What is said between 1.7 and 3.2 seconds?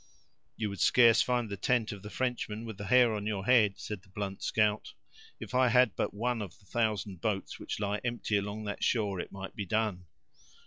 of the Frenchman with the hair